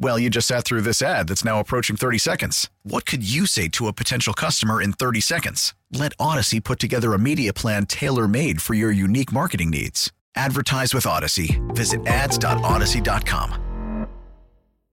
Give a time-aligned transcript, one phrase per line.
[0.00, 2.70] Well, you just sat through this ad that's now approaching 30 seconds.
[2.84, 5.74] What could you say to a potential customer in 30 seconds?
[5.92, 10.12] Let Audacy put together a media plan tailor made for your unique marketing needs.
[10.36, 11.58] Advertise with Audacy.
[11.74, 13.64] Visit ads.audacy.com.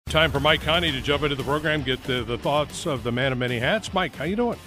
[0.09, 3.11] Time for Mike Conti to jump into the program, get the, the thoughts of the
[3.11, 3.93] man of many hats.
[3.93, 4.59] Mike, how you doing?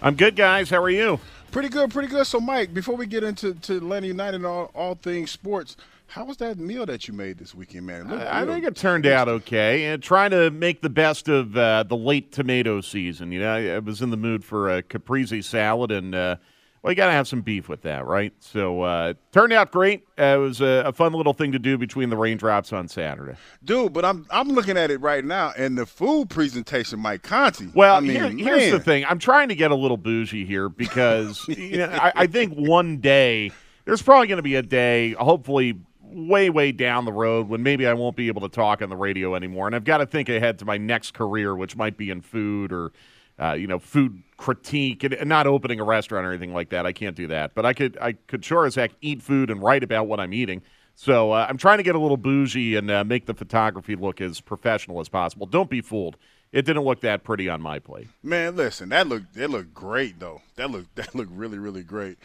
[0.00, 0.70] I'm good, guys.
[0.70, 1.18] How are you?
[1.50, 2.26] Pretty good, pretty good.
[2.26, 5.76] So, Mike, before we get into to Atlanta United and all, all things sports,
[6.12, 8.12] how was that meal that you made this weekend, man?
[8.12, 9.86] I, I think it turned out okay.
[9.86, 13.32] And trying to make the best of uh, the late tomato season.
[13.32, 16.36] You know, I, I was in the mood for a caprese salad, and uh,
[16.82, 18.34] well, you got to have some beef with that, right?
[18.40, 20.06] So uh, turned out great.
[20.18, 23.36] Uh, it was a, a, fun little thing to do between the raindrops on Saturday,
[23.64, 23.94] dude.
[23.94, 27.70] But I'm I'm looking at it right now, and the food presentation, Mike Conti.
[27.74, 29.06] Well, I mean, here, here's the thing.
[29.08, 32.98] I'm trying to get a little bougie here because you know, I, I think one
[32.98, 33.50] day
[33.86, 35.80] there's probably going to be a day, hopefully
[36.14, 38.96] way, way down the road when maybe I won't be able to talk on the
[38.96, 39.66] radio anymore.
[39.66, 42.72] And I've got to think ahead to my next career, which might be in food
[42.72, 42.92] or,
[43.38, 46.86] uh, you know, food critique and, not opening a restaurant or anything like that.
[46.86, 47.54] I can't do that.
[47.54, 50.32] But I could, I could sure as heck eat food and write about what I'm
[50.32, 50.62] eating.
[50.94, 54.20] So uh, I'm trying to get a little bougie and uh, make the photography look
[54.20, 55.46] as professional as possible.
[55.46, 56.16] Don't be fooled.
[56.52, 58.08] It didn't look that pretty on my plate.
[58.22, 60.42] Man, listen, that looked that looked great though.
[60.56, 62.18] That looked that looked really really great.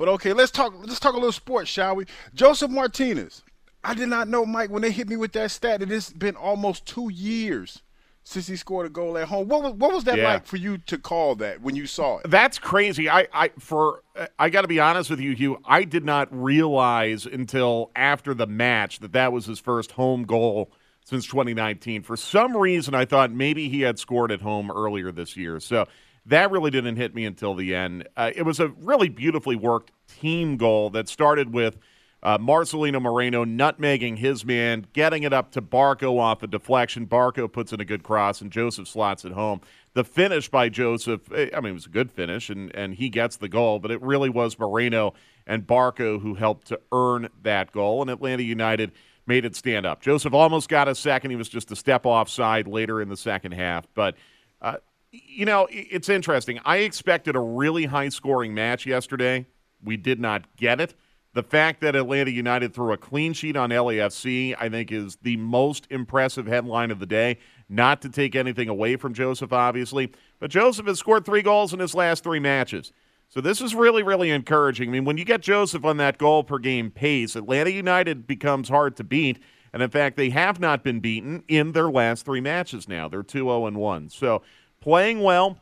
[0.00, 0.72] But okay, let's talk.
[0.78, 2.06] Let's talk a little sports, shall we?
[2.32, 3.44] Josef Martinez.
[3.84, 5.82] I did not know, Mike, when they hit me with that stat.
[5.82, 7.82] It has been almost two years
[8.24, 9.48] since he scored a goal at home.
[9.48, 10.32] What was what was that yeah.
[10.32, 12.30] like for you to call that when you saw it?
[12.30, 13.10] That's crazy.
[13.10, 14.02] I, I for
[14.38, 15.58] I got to be honest with you, Hugh.
[15.66, 20.72] I did not realize until after the match that that was his first home goal
[21.04, 22.04] since 2019.
[22.04, 25.60] For some reason, I thought maybe he had scored at home earlier this year.
[25.60, 25.86] So
[26.26, 28.08] that really didn't hit me until the end.
[28.16, 31.78] Uh, it was a really beautifully worked team goal that started with
[32.22, 37.06] uh, Marcelino Moreno nutmegging his man, getting it up to Barco off a deflection.
[37.06, 39.60] Barco puts in a good cross, and Josef slots it home.
[39.94, 43.08] The finish by Josef, eh, I mean, it was a good finish, and, and he
[43.08, 45.14] gets the goal, but it really was Moreno
[45.46, 48.92] and Barco who helped to earn that goal, and Atlanta United
[49.26, 50.02] made it stand up.
[50.02, 51.30] Josef almost got a second.
[51.30, 54.14] He was just a step offside later in the second half, but
[54.60, 54.76] uh,
[55.12, 56.60] you know, it's interesting.
[56.64, 59.46] I expected a really high scoring match yesterday.
[59.82, 60.94] We did not get it.
[61.32, 65.36] The fact that Atlanta United threw a clean sheet on LAFC, I think, is the
[65.36, 67.38] most impressive headline of the day.
[67.68, 70.10] Not to take anything away from Josef, obviously,
[70.40, 72.92] but Josef has scored three goals in his last three matches.
[73.28, 74.88] So this is really, really encouraging.
[74.88, 78.68] I mean, when you get Josef on that goal per game pace, Atlanta United becomes
[78.68, 79.38] hard to beat.
[79.72, 83.08] And in fact, they have not been beaten in their last three matches now.
[83.08, 84.08] They're 2 0 1.
[84.08, 84.42] So
[84.80, 85.58] playing well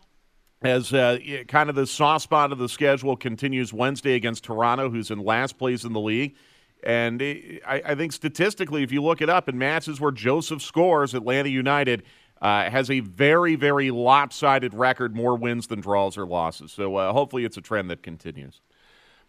[0.63, 5.11] as uh, kind of the soft spot of the schedule continues Wednesday against Toronto, who's
[5.11, 6.35] in last place in the league.
[6.83, 10.63] And it, I, I, think statistically, if you look it up in matches where Josef
[10.63, 12.05] scores, Atlanta United
[12.41, 16.73] uh, has a very, very lopsided record, more wins than draws or losses.
[16.73, 18.61] So uh, hopefully it's a trend that continues.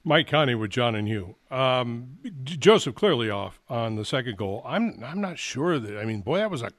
[0.04, 1.36] Mike Conti with John and Hugh.
[1.52, 4.64] Um, Josef clearly off on the second goal.
[4.66, 5.98] I'm I'm not sure that.
[6.00, 6.72] I mean, boy, that was a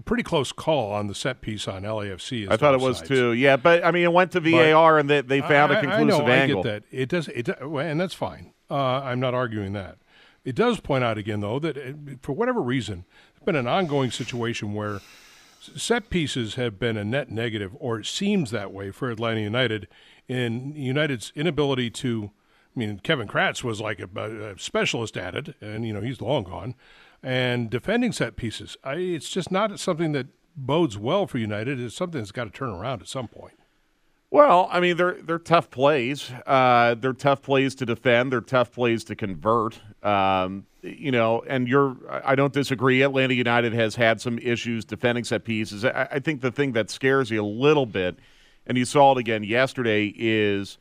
[0.00, 2.50] pretty close call on the set piece on LAFC.
[2.50, 3.32] I thought it was too.
[3.32, 5.80] Yeah, but I mean, it went to VAR but and they, they found I, a
[5.80, 6.60] conclusive I know, angle.
[6.60, 6.96] I get that.
[6.96, 7.28] It does.
[7.28, 8.52] It and that's fine.
[8.70, 9.98] Uh, I'm not arguing that.
[10.44, 14.10] It does point out again, though, that it, for whatever reason, it's been an ongoing
[14.10, 15.00] situation where
[15.58, 19.88] set pieces have been a net negative, or it seems that way for Atlanta United,
[20.28, 22.30] in United's inability to.
[22.76, 26.20] I mean, Kevin Kratz was like a, a specialist at it, and you know he's
[26.20, 26.74] long gone
[27.24, 28.76] and defending set pieces.
[28.84, 31.80] I, it's just not something that bodes well for United.
[31.80, 33.54] It's something that's got to turn around at some point.
[34.30, 36.30] Well, I mean, they're they're tough plays.
[36.44, 38.32] Uh, they're tough plays to defend.
[38.32, 39.80] They're tough plays to convert.
[40.02, 41.96] Um, you know, and you're.
[42.10, 43.02] I don't disagree.
[43.02, 45.84] Atlanta United has had some issues defending set pieces.
[45.84, 48.16] I, I think the thing that scares you a little bit,
[48.66, 50.78] and you saw it again yesterday, is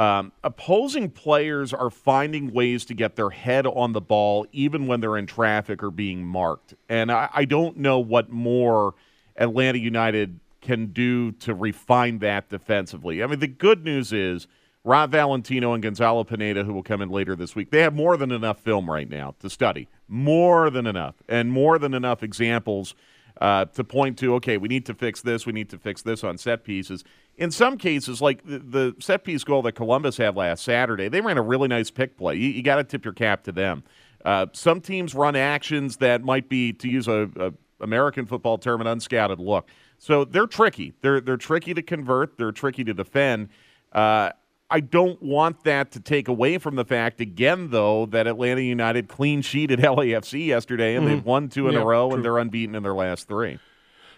[0.00, 5.02] Um, opposing players are finding ways to get their head on the ball even when
[5.02, 6.72] they're in traffic or being marked.
[6.88, 8.94] And I, I don't know what more
[9.36, 13.22] Atlanta United can do to refine that defensively.
[13.22, 14.46] I mean, the good news is
[14.84, 18.16] Rob Valentino and Gonzalo Pineda, who will come in later this week, they have more
[18.16, 19.86] than enough film right now to study.
[20.08, 21.16] More than enough.
[21.28, 22.94] And more than enough examples
[23.38, 26.24] uh, to point to, okay, we need to fix this, we need to fix this
[26.24, 27.04] on set pieces
[27.40, 31.22] in some cases, like the, the, set piece goal that Columbus had last Saturday, they
[31.22, 32.36] ran a really nice pick play.
[32.36, 33.82] You, you got to tip your cap to them.
[34.24, 38.82] Uh, some teams run actions that might be, to use a, a American football term,
[38.82, 39.70] an unscouted look.
[39.96, 40.92] So they're tricky.
[41.00, 42.36] They're they're tricky to convert.
[42.36, 43.48] They're tricky to defend.
[43.90, 44.30] Uh,
[44.70, 49.08] I don't want that to take away from the fact, again, though, that Atlanta United
[49.08, 51.14] clean sheeted LAFC yesterday, and mm-hmm.
[51.16, 52.16] they've won two in yeah, a row, true.
[52.16, 53.58] and they're unbeaten in their last three.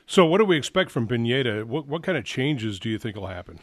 [0.07, 1.65] So, what do we expect from Pineda?
[1.65, 3.59] What, what kind of changes do you think will happen?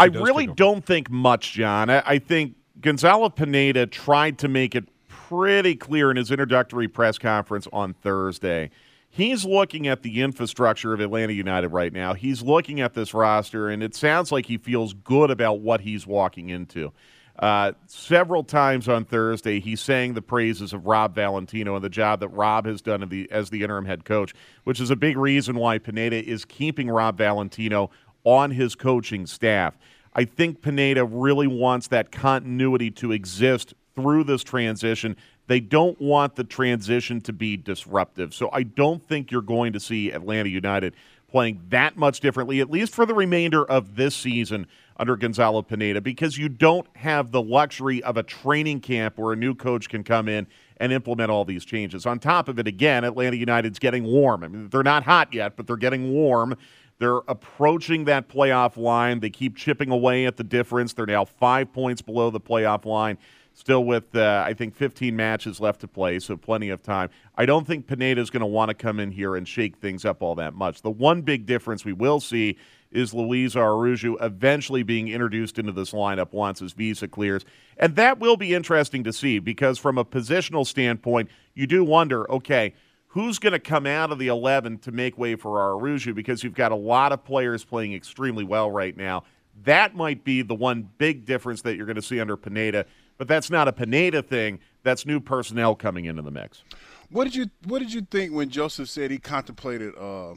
[0.00, 1.90] I really don't think much, John.
[1.90, 7.18] I, I think Gonzalo Pineda tried to make it pretty clear in his introductory press
[7.18, 8.70] conference on Thursday.
[9.08, 12.14] He's looking at the infrastructure of Atlanta United right now.
[12.14, 16.06] He's looking at this roster, and it sounds like he feels good about what he's
[16.06, 16.92] walking into.
[17.38, 22.20] Uh, several times on Thursday, he sang the praises of Rob Valentino and the job
[22.20, 24.34] that Rob has done the, as the interim head coach,
[24.64, 27.90] which is a big reason why Pineda is keeping Rob Valentino
[28.24, 29.76] on his coaching staff.
[30.14, 35.16] I think Pineda really wants that continuity to exist through this transition.
[35.46, 38.34] They don't want the transition to be disruptive.
[38.34, 40.94] So I don't think you're going to see Atlanta United
[41.28, 46.00] playing that much differently, at least for the remainder of this season under Gonzalo Pineda
[46.00, 50.04] because you don't have the luxury of a training camp where a new coach can
[50.04, 50.46] come in
[50.78, 52.06] and implement all these changes.
[52.06, 54.44] On top of it, again, Atlanta United's getting warm.
[54.44, 56.56] I mean, they're not hot yet, but they're getting warm.
[56.98, 59.20] They're approaching that playoff line.
[59.20, 60.92] They keep chipping away at the difference.
[60.92, 63.18] They're now five points below the playoff line,
[63.54, 67.10] still with, uh, I think, 15 matches left to play, so plenty of time.
[67.36, 70.04] I don't think Pineda is going to want to come in here and shake things
[70.04, 70.82] up all that much.
[70.82, 72.56] The one big difference we will see
[72.92, 77.44] is Luis Araujo eventually being introduced into this lineup once his visa clears.
[77.76, 82.30] And that will be interesting to see because, from a positional standpoint, you do wonder
[82.30, 82.74] okay,
[83.08, 86.54] who's going to come out of the 11 to make way for Araujo because you've
[86.54, 89.24] got a lot of players playing extremely well right now.
[89.64, 92.86] That might be the one big difference that you're going to see under Pineda,
[93.18, 94.60] but that's not a Pineda thing.
[94.82, 96.64] That's new personnel coming into the mix.
[97.10, 100.34] What did you What did you think when Josef said he contemplated uh,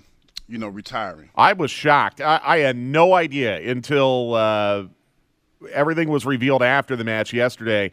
[0.48, 1.30] you know, retiring?
[1.36, 2.22] I was shocked.
[2.22, 4.84] I, I had no idea until uh,
[5.72, 7.92] everything was revealed after the match yesterday.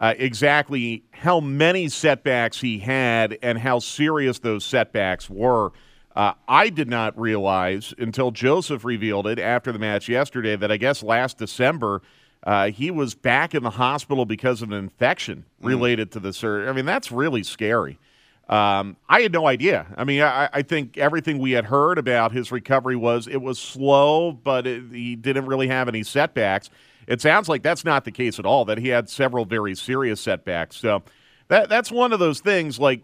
[0.00, 5.70] Uh, exactly how many setbacks he had and how serious those setbacks were.
[6.16, 10.76] Uh, I did not realize until Josef revealed it after the match yesterday that I
[10.76, 12.02] guess last December
[12.42, 15.68] uh, he was back in the hospital because of an infection mm.
[15.68, 16.12] related mm.
[16.12, 16.68] to the surgery.
[16.68, 17.98] I mean, that's really scary.
[18.48, 19.86] Um, I had no idea.
[19.96, 23.58] I mean, I, I, think everything we had heard about his recovery was it was
[23.58, 26.68] slow, but it, he didn't really have any setbacks.
[27.06, 28.64] It sounds like that's not the case at all.
[28.64, 30.76] That he had several very serious setbacks.
[30.76, 31.02] So
[31.48, 32.78] that that's one of those things.
[32.80, 33.02] Like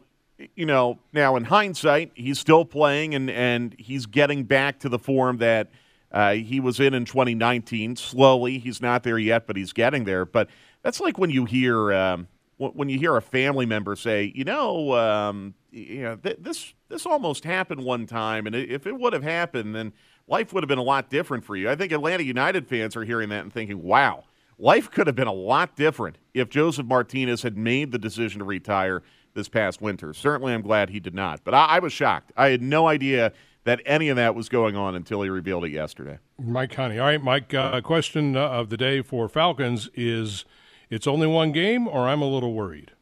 [0.54, 4.98] you know, now in hindsight, he's still playing and and he's getting back to the
[4.98, 5.70] form that.
[6.10, 7.94] Uh, he was in in 2019.
[7.94, 10.24] Slowly, he's not there yet, but he's getting there.
[10.24, 10.48] But
[10.82, 14.92] that's like when you hear um, when you hear a family member say, you know,
[14.94, 19.22] um, you know, th- this this almost happened one time, and if it would have
[19.22, 19.92] happened, then
[20.26, 21.70] life would have been a lot different for you.
[21.70, 24.24] I think Atlanta United fans are hearing that and thinking, wow,
[24.58, 28.44] life could have been a lot different if Josef Martinez had made the decision to
[28.44, 29.02] retire
[29.34, 30.12] this past winter.
[30.12, 31.44] Certainly, I'm glad he did not.
[31.44, 32.32] But I, I was shocked.
[32.36, 33.32] I had no idea
[33.64, 36.18] that any of that was going on until he revealed it yesterday.
[36.38, 36.98] Mike Conti.
[36.98, 37.52] All right, Mike.
[37.54, 40.44] Uh, question uh, of the day for Falcons is
[40.90, 42.92] it's only one game, or I'm a little worried.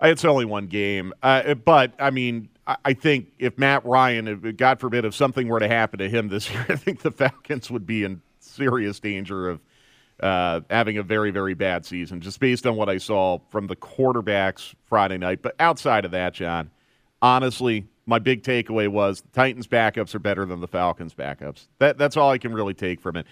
[0.00, 2.50] It's only one game, uh, but I mean,
[2.84, 6.50] I think if Matt Ryan, God forbid, if something were to happen to him this
[6.50, 9.60] year, I think the Falcons would be in serious danger of
[10.20, 13.76] uh, having a very, very bad season, just based on what I saw from the
[13.76, 15.42] quarterbacks Friday night.
[15.42, 16.70] But outside of that, John,
[17.22, 21.68] honestly, my big takeaway was the Titans' backups are better than the Falcons' backups.
[21.78, 23.26] That, that's all I can really take from it.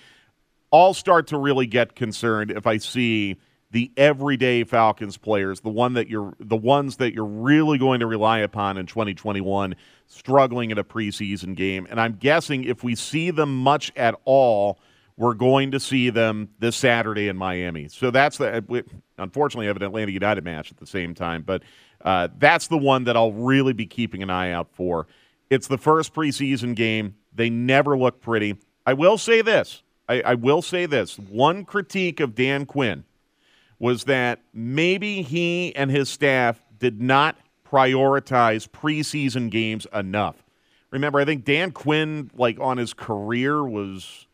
[0.73, 3.37] I'll start to really get concerned if I see
[3.77, 8.07] the everyday Falcons players, the one that you're the ones that you're really going to
[8.07, 11.87] rely upon in 2021 struggling in a preseason game.
[11.91, 14.79] And I'm guessing if we see them much at all,
[15.19, 17.89] we're going to see them this Saturday in Miami.
[17.89, 18.65] So that's the
[19.19, 21.63] unfortunately have an Atlanta United match at the same time, but
[22.03, 25.07] uh, that's the one that I'll really be keeping an eye out for.
[25.51, 27.17] It's the first preseason game.
[27.35, 28.57] They never look pretty.
[28.87, 33.05] I will say this I, I will say this one critique of Dan Quinn
[33.79, 40.37] was that maybe he and his staff did not prioritize preseason games enough.
[40.91, 44.27] Remember, I think Dan Quinn, like on his career, was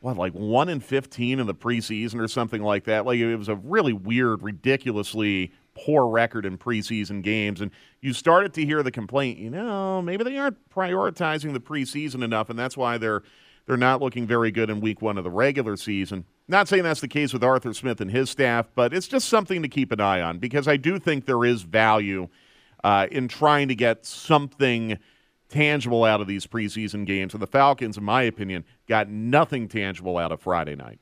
[0.00, 3.04] what, like one in fifteen in the preseason or something like that.
[3.04, 7.60] Like it was a really weird, ridiculously poor record in preseason games.
[7.60, 12.22] And you started to hear the complaint, you know, maybe they aren't prioritizing the preseason
[12.22, 13.22] enough, and that's why they're
[13.66, 16.24] they're not looking very good in week one of the regular season.
[16.48, 19.60] Not saying that's the case with Arthur Smith and his staff, but it's just something
[19.62, 22.28] to keep an eye on because I do think there is value
[22.82, 24.98] uh, in trying to get something
[25.50, 27.34] tangible out of these preseason games.
[27.34, 31.00] And the Falcons, in my opinion, got nothing tangible out of Friday night.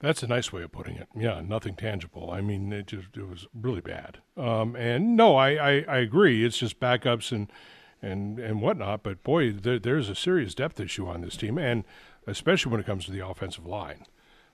[0.00, 1.08] That's a nice way of putting it.
[1.14, 2.30] Yeah, nothing tangible.
[2.30, 4.18] I mean, it just it was really bad.
[4.36, 6.44] Um, and no, I, I, I agree.
[6.44, 7.52] It's just backups and
[8.00, 9.02] and and whatnot.
[9.02, 11.84] But boy, there, there's a serious depth issue on this team, and
[12.26, 14.04] especially when it comes to the offensive line,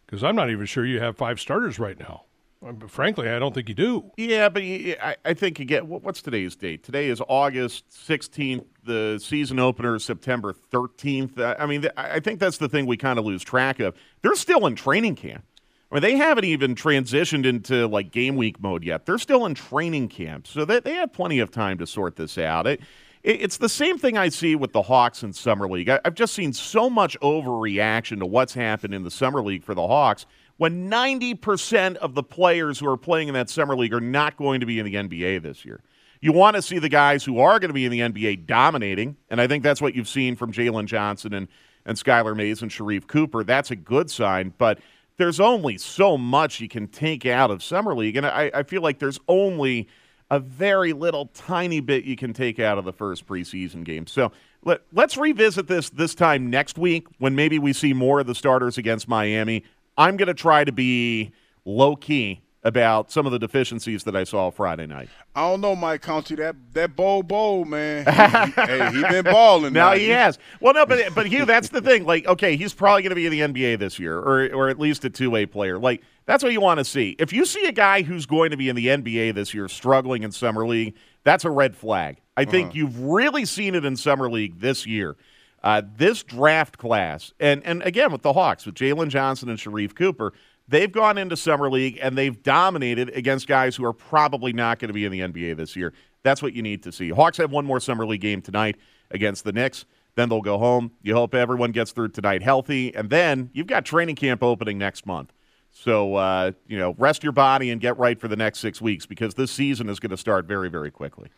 [0.07, 2.25] because I'm not even sure you have five starters right now.
[2.63, 4.11] But frankly, I don't think you do.
[4.17, 6.83] Yeah, but I, I think you get what's today's date?
[6.83, 8.65] Today is August 16th.
[8.85, 11.39] The season opener is September 13th.
[11.39, 13.95] Uh, I mean, I think that's the thing we kind of lose track of.
[14.23, 15.45] They're still in training camp.
[15.91, 19.07] I mean, they haven't even transitioned into like game week mode yet.
[19.07, 22.39] They're still in training camp, so they, they have plenty of time to sort this
[22.39, 22.67] out.
[22.67, 22.81] It,
[23.27, 25.89] it's the same thing I see with the Hawks in summer league.
[25.89, 29.87] I've just seen so much overreaction to what's happened in the summer league for the
[29.87, 30.27] Hawks
[30.59, 34.61] when 90% of the players who are playing in that summer league are not going
[34.61, 35.83] to be in the NBA this year.
[36.21, 39.17] You want to see the guys who are going to be in the NBA dominating,
[39.29, 41.49] and I think that's what you've seen from Jalen Johnson and,
[41.85, 43.43] and Skylar Mays and Sharife Cooper.
[43.43, 44.79] That's a good sign, but
[45.19, 48.83] there's only so much you can take out of Summer League, and I, I feel
[48.83, 49.89] like there's only
[50.31, 54.07] a very little tiny bit you can take out of the first preseason game.
[54.07, 54.33] So
[54.65, 58.35] let, let's revisit this this time next week when maybe we see more of the
[58.35, 59.63] starters against Miami.
[59.97, 61.33] I'm going to try to be
[61.65, 65.09] low key about some of the deficiencies that I saw Friday night.
[65.37, 66.35] I don't know, Mike Conti.
[66.35, 68.05] That that bowl bowl man.
[68.05, 68.11] He,
[68.61, 69.73] hey, he been balling.
[69.73, 70.37] now, he has.
[70.61, 72.05] Well, no, but but Hugh, that's the thing.
[72.05, 74.81] Like, okay, he's probably going to be in the NBA this year, or or at
[74.81, 75.79] least a two way player.
[75.79, 77.15] Like, that's what you want to see.
[77.21, 80.25] If you see a guy who's going to be in the NBA this year, struggling
[80.25, 82.21] in summer league, that's a red flag.
[82.37, 82.79] I think uh-huh.
[82.79, 85.17] you've really seen it in summer league this year.
[85.63, 89.95] Uh, this draft class, and and again with the Hawks, with Jalen Johnson and Sharife
[89.95, 90.33] Cooper,
[90.69, 94.89] they've gone into summer league and they've dominated against guys who are probably not going
[94.89, 95.93] to be in the NBA this year.
[96.23, 97.11] That's what you need to see.
[97.11, 98.77] Hawks have one more summer league game tonight
[99.11, 99.85] against the Knicks.
[100.17, 100.93] Then they'll go home.
[101.03, 105.07] You hope everyone gets through tonight healthy, and then you've got training camp opening next
[105.07, 105.33] month.
[105.71, 109.05] So uh, you know, rest your body and get right for the next six weeks
[109.05, 111.29] because this season is going to start very, very quickly.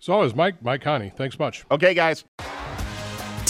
[0.00, 1.10] So is Mike Mike Conti.
[1.10, 1.64] Thanks much.
[1.70, 2.24] Okay, guys.